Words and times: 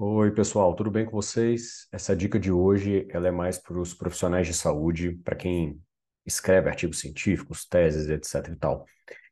Oi, 0.00 0.30
pessoal, 0.30 0.76
tudo 0.76 0.92
bem 0.92 1.04
com 1.04 1.10
vocês? 1.10 1.88
Essa 1.90 2.14
dica 2.14 2.38
de 2.38 2.52
hoje, 2.52 3.04
ela 3.10 3.26
é 3.26 3.30
mais 3.32 3.58
para 3.58 3.76
os 3.80 3.92
profissionais 3.92 4.46
de 4.46 4.54
saúde, 4.54 5.18
para 5.24 5.34
quem 5.34 5.82
escreve 6.24 6.68
artigos 6.68 7.00
científicos, 7.00 7.66
teses, 7.66 8.08
etc 8.08 8.48
e 8.52 8.56
tal. 8.56 8.86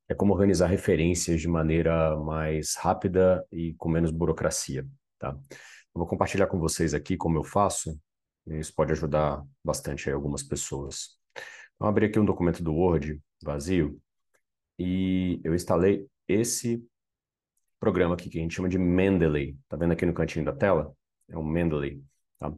É 0.08 0.14
como 0.14 0.32
organizar 0.32 0.66
referências 0.66 1.40
de 1.40 1.46
maneira 1.46 2.16
mais 2.16 2.74
rápida 2.74 3.46
e 3.52 3.74
com 3.74 3.88
menos 3.88 4.10
burocracia, 4.10 4.84
tá? 5.20 5.38
Eu 5.50 6.00
vou 6.00 6.06
compartilhar 6.06 6.48
com 6.48 6.58
vocês 6.58 6.94
aqui 6.94 7.16
como 7.16 7.38
eu 7.38 7.44
faço, 7.44 7.96
isso 8.48 8.74
pode 8.74 8.90
ajudar 8.90 9.44
bastante 9.64 10.10
algumas 10.10 10.42
pessoas. 10.42 11.10
Então, 11.76 11.86
abri 11.86 12.06
aqui 12.06 12.18
um 12.18 12.24
documento 12.24 12.60
do 12.60 12.74
Word 12.74 13.20
vazio 13.40 14.00
e 14.76 15.40
eu 15.44 15.54
instalei 15.54 16.08
esse 16.26 16.84
programa 17.80 18.14
aqui 18.14 18.28
que 18.30 18.38
a 18.38 18.42
gente 18.42 18.54
chama 18.54 18.68
de 18.68 18.78
Mendeley. 18.78 19.56
Tá 19.68 19.76
vendo 19.76 19.92
aqui 19.92 20.06
no 20.06 20.14
cantinho 20.14 20.44
da 20.44 20.52
tela? 20.52 20.92
É 21.28 21.36
um 21.36 21.44
Mendeley, 21.44 22.02
tá? 22.38 22.52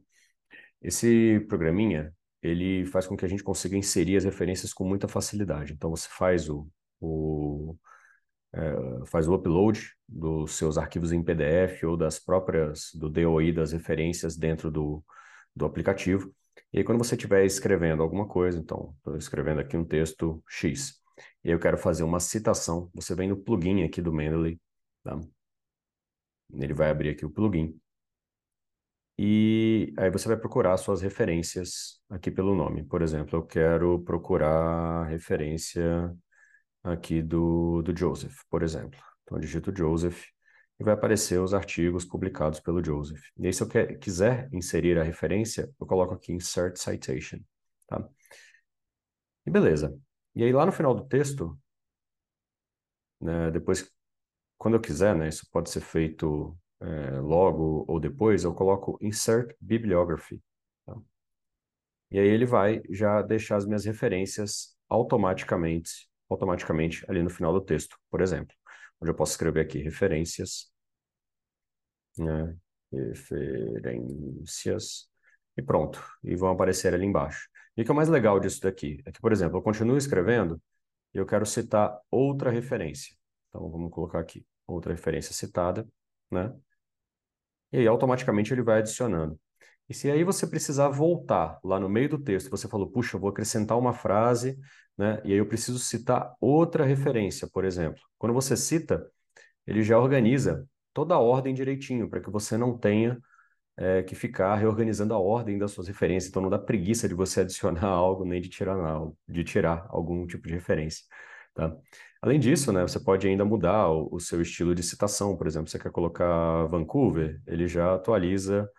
Esse 0.83 1.41
programinha, 1.49 2.15
ele 2.43 2.87
faz 2.87 3.07
com 3.07 3.17
que 3.17 3.25
a 3.25 3.29
gente 3.29 3.43
consiga 3.43 3.77
inserir 3.77 4.17
as 4.17 4.25
referências 4.25 4.73
com 4.73 4.85
muita 4.85 5.09
facilidade. 5.09 5.73
Então, 5.73 5.91
você 5.91 6.09
faz 6.11 6.49
o, 6.49 6.69
o 7.01 7.77
é, 8.53 9.07
faz 9.07 9.29
o 9.29 9.35
upload 9.35 9.81
dos 10.09 10.53
seus 10.53 10.79
arquivos 10.79 11.13
em 11.13 11.23
PDF 11.23 11.85
ou 11.85 11.97
das 11.97 12.19
próprias, 12.19 12.91
do 12.95 13.09
DOI 13.11 13.53
das 13.53 13.73
referências 13.73 14.37
dentro 14.37 14.71
do, 14.71 15.05
do 15.55 15.67
aplicativo. 15.67 16.33
E 16.73 16.79
aí, 16.79 16.85
quando 16.85 16.99
você 16.99 17.15
estiver 17.15 17.45
escrevendo 17.45 18.03
alguma 18.03 18.27
coisa, 18.27 18.59
então, 18.59 18.95
estou 18.99 19.17
escrevendo 19.17 19.61
aqui 19.61 19.77
um 19.77 19.85
texto 19.85 20.43
X, 20.49 20.95
e 21.45 21.51
eu 21.51 21.59
quero 21.59 21.79
fazer 21.79 22.05
uma 22.05 22.21
citação, 22.21 22.91
você 22.95 23.15
vem 23.15 23.29
no 23.29 23.37
plugin 23.37 23.85
aqui 23.85 24.01
do 24.01 24.13
Mendeley, 24.13 24.61
Tá? 25.09 25.19
Ele 26.53 26.75
vai 26.75 26.91
abrir 26.91 27.11
aqui 27.11 27.25
o 27.25 27.31
plugin. 27.31 27.79
E 29.19 29.93
aí 29.99 30.11
você 30.11 30.29
vai 30.29 30.37
procurar 30.37 30.77
suas 30.77 31.03
referências 31.03 32.01
aqui 32.09 32.31
pelo 32.31 32.55
nome. 32.55 32.85
Por 32.85 33.03
exemplo, 33.03 33.39
eu 33.39 33.47
quero 33.47 34.01
procurar 34.05 35.05
referência 35.09 36.15
aqui 36.83 37.23
do, 37.23 37.83
do 37.83 37.97
Joseph, 37.97 38.37
por 38.51 38.63
exemplo. 38.63 39.01
Então 39.23 39.39
eu 39.39 39.41
digito 39.41 39.75
Joseph 39.77 40.25
e 40.79 40.85
vai 40.85 40.95
aparecer 40.95 41.41
os 41.41 41.53
artigos 41.55 42.05
publicados 42.05 42.61
pelo 42.61 42.85
Joseph. 42.85 43.23
E 43.37 43.47
aí 43.47 43.53
se 43.53 43.63
eu 43.63 43.69
quer, 43.69 43.99
quiser 43.99 44.49
inserir 44.53 44.99
a 44.99 45.03
referência, 45.03 45.69
eu 45.81 45.87
coloco 45.87 46.15
aqui 46.15 46.33
Insert 46.33 46.77
Citation. 46.77 47.41
Tá? 47.89 48.09
E 49.47 49.51
beleza. 49.51 49.99
E 50.35 50.45
aí 50.45 50.53
lá 50.53 50.65
no 50.65 50.73
final 50.73 50.95
do 50.95 51.07
texto, 51.09 51.59
né, 53.21 53.51
depois 53.51 53.91
quando 54.59 54.75
eu 54.75 54.81
quiser, 54.81 55.15
né, 55.17 55.29
isso 55.29 55.49
pode 55.51 55.71
ser 55.71 55.81
feito 55.81 56.57
é, 56.81 57.21
logo 57.21 57.85
ou 57.89 58.01
depois, 58.01 58.45
eu 58.45 58.55
coloco 58.55 58.99
Insert 59.01 59.55
Bibliography. 59.61 60.43
Tá? 60.85 60.97
E 62.11 62.19
aí 62.19 62.27
ele 62.27 62.47
vai 62.47 62.83
já 62.91 63.23
deixar 63.23 63.57
as 63.57 63.67
minhas 63.67 63.85
referências 63.85 64.77
automaticamente, 64.89 66.09
automaticamente 66.29 67.05
ali 67.09 67.23
no 67.23 67.31
final 67.31 67.53
do 67.53 67.61
texto, 67.61 67.97
por 68.11 68.21
exemplo. 68.21 68.55
Onde 69.01 69.11
eu 69.11 69.15
posso 69.15 69.33
escrever 69.33 69.61
aqui 69.61 69.79
referências, 69.79 70.73
né, 72.19 72.57
referências, 72.93 75.09
e 75.57 75.63
pronto. 75.63 76.03
E 76.25 76.35
vão 76.37 76.51
aparecer 76.51 76.95
ali 76.95 77.07
embaixo. 77.07 77.49
E 77.77 77.83
o 77.83 77.85
que 77.85 77.91
é 77.91 77.95
o 77.95 77.97
mais 77.97 78.09
legal 78.09 78.41
disso 78.41 78.61
daqui 78.63 79.01
é 79.05 79.13
que, 79.13 79.21
por 79.21 79.33
exemplo, 79.33 79.59
eu 79.59 79.63
continuo 79.63 79.97
escrevendo 79.97 80.61
e 81.15 81.19
eu 81.19 81.27
quero 81.27 81.47
citar 81.47 81.97
outra 82.11 82.51
referência. 82.51 83.18
Então, 83.49 83.71
vamos 83.71 83.91
colocar 83.91 84.21
aqui 84.21 84.45
outra 84.67 84.93
referência 84.93 85.33
citada, 85.35 85.87
né? 86.31 86.55
E 87.73 87.79
aí, 87.79 87.87
automaticamente, 87.87 88.53
ele 88.53 88.63
vai 88.63 88.79
adicionando. 88.79 89.39
E 89.89 89.95
se 89.95 90.11
aí 90.11 90.23
você 90.23 90.47
precisar 90.47 90.89
voltar 90.89 91.59
lá 91.65 91.81
no 91.81 91.89
meio 91.89 92.11
do 92.11 92.19
texto, 92.19 92.51
você 92.51 92.69
falou, 92.69 92.91
puxa, 92.91 93.17
eu 93.17 93.21
vou 93.21 93.31
acrescentar 93.31 93.79
uma 93.79 93.93
frase, 93.93 94.59
né? 94.97 95.21
E 95.25 95.33
aí 95.33 95.39
eu 95.39 95.47
preciso 95.47 95.79
citar 95.79 96.35
outra 96.41 96.85
referência, 96.85 97.49
por 97.51 97.65
exemplo. 97.65 98.01
Quando 98.19 98.35
você 98.35 98.57
cita, 98.57 99.07
ele 99.67 99.83
já 99.83 99.99
organiza 99.99 100.67
toda 100.93 101.15
a 101.15 101.19
ordem 101.19 101.55
direitinho, 101.55 102.09
para 102.09 102.21
que 102.21 102.31
você 102.31 102.57
não 102.57 102.77
tenha 102.77 103.19
é, 103.77 104.03
que 104.03 104.15
ficar 104.15 104.57
reorganizando 104.57 105.15
a 105.15 105.19
ordem 105.19 105.59
das 105.59 105.73
suas 105.73 105.89
referências. 105.89 106.31
Então 106.31 106.43
não 106.43 106.51
dá 106.51 106.59
preguiça 106.59 107.09
de 107.09 107.15
você 107.15 107.41
adicionar 107.43 107.87
algo, 107.87 108.25
nem 108.25 108.41
de 108.41 108.49
tirar, 108.49 108.77
de 109.29 109.45
tirar 109.45 109.87
algum 109.91 110.27
tipo 110.27 110.49
de 110.49 110.55
referência. 110.55 111.05
Tá? 111.59 111.77
Além 112.23 112.39
disso, 112.39 112.73
né, 112.73 112.83
você 112.83 113.01
pode 113.01 113.27
ainda 113.27 113.45
mudar 113.45 113.89
o, 113.91 114.09
o, 114.15 114.21
seu 114.21 114.41
estilo 114.41 114.77
de 114.77 114.83
citação. 114.83 115.37
Por 115.37 115.49
exemplo, 115.49 115.69
você 115.69 115.77
quer 115.79 115.91
colocar 115.91 116.67
Vancouver, 116.67 117.41
ele 117.49 117.67
já 117.67 117.95
atualiza 117.97 118.71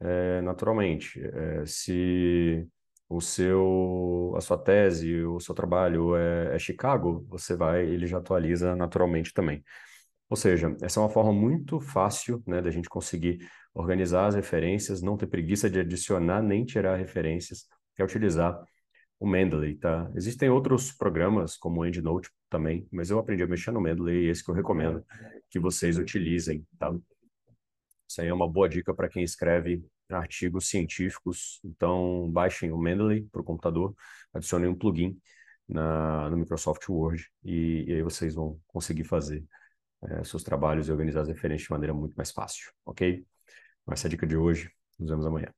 é, 0.00 0.40
naturalmente. 0.42 1.20
É, 1.20 1.66
se 1.66 2.64
o 3.08 3.20
seu, 3.20 4.34
a 4.36 4.40
sua 4.40 4.56
tese, 4.56 5.24
o 5.24 5.40
seu 5.40 5.52
trabalho 5.52 6.14
é, 6.14 6.54
é 6.54 6.58
Chicago, 6.60 7.26
você 7.28 7.56
vai, 7.56 7.84
ele 7.84 8.06
já 8.06 8.18
atualiza 8.18 8.76
naturalmente 8.76 9.34
também. 9.34 9.64
Ou 10.30 10.36
seja, 10.36 10.76
essa 10.80 11.00
é 11.00 11.02
uma 11.02 11.10
forma 11.10 11.32
muito 11.32 11.80
fácil 11.80 12.40
né, 12.46 12.62
da 12.62 12.70
gente 12.70 12.88
conseguir 12.88 13.38
organizar 13.74 14.26
as 14.26 14.36
referências, 14.36 15.02
não 15.02 15.16
ter 15.16 15.26
preguiça 15.26 15.68
de 15.68 15.80
adicionar 15.80 16.40
nem 16.42 16.64
tirar 16.64 16.96
referências, 16.96 17.66
é 17.98 18.04
utilizar 18.04 18.62
o 19.20 19.26
Mendeley, 19.26 19.76
tá? 19.76 20.10
Existem 20.14 20.48
outros 20.48 20.92
programas, 20.92 21.56
como 21.56 21.80
o 21.80 21.86
EndNote 21.86 22.30
também, 22.48 22.86
mas 22.92 23.10
eu 23.10 23.18
aprendi 23.18 23.42
a 23.42 23.46
mexer 23.46 23.72
no 23.72 23.80
Mendeley 23.80 24.26
e 24.26 24.28
esse 24.30 24.44
que 24.44 24.50
eu 24.50 24.54
recomendo 24.54 25.04
que 25.50 25.58
vocês 25.58 25.98
utilizem, 25.98 26.66
tá? 26.78 26.94
Isso 28.08 28.20
aí 28.20 28.28
é 28.28 28.34
uma 28.34 28.48
boa 28.48 28.68
dica 28.68 28.94
para 28.94 29.08
quem 29.08 29.22
escreve 29.22 29.84
artigos 30.10 30.68
científicos. 30.68 31.60
Então, 31.64 32.30
baixem 32.30 32.72
o 32.72 32.78
Mendeley 32.78 33.22
para 33.24 33.40
o 33.40 33.44
computador, 33.44 33.94
adicionem 34.32 34.68
um 34.68 34.74
plugin 34.74 35.20
na, 35.68 36.30
no 36.30 36.36
Microsoft 36.38 36.88
Word 36.88 37.26
e, 37.44 37.84
e 37.88 37.92
aí 37.94 38.02
vocês 38.02 38.34
vão 38.34 38.58
conseguir 38.66 39.04
fazer 39.04 39.44
é, 40.04 40.24
seus 40.24 40.42
trabalhos 40.42 40.88
e 40.88 40.92
organizar 40.92 41.22
as 41.22 41.28
referências 41.28 41.66
de 41.66 41.70
maneira 41.70 41.92
muito 41.92 42.14
mais 42.14 42.30
fácil, 42.30 42.72
ok? 42.86 43.26
Essa 43.90 44.06
é 44.06 44.08
a 44.08 44.10
dica 44.10 44.26
de 44.26 44.36
hoje. 44.36 44.70
Nos 44.98 45.10
vemos 45.10 45.26
amanhã. 45.26 45.57